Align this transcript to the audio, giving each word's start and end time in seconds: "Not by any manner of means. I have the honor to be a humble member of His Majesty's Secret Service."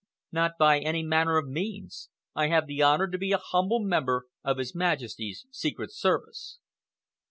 "Not 0.31 0.53
by 0.57 0.79
any 0.79 1.03
manner 1.03 1.37
of 1.37 1.47
means. 1.47 2.09
I 2.33 2.47
have 2.47 2.65
the 2.65 2.81
honor 2.81 3.07
to 3.07 3.19
be 3.19 3.33
a 3.33 3.37
humble 3.37 3.81
member 3.81 4.25
of 4.43 4.57
His 4.57 4.73
Majesty's 4.73 5.45
Secret 5.51 5.93
Service." 5.93 6.57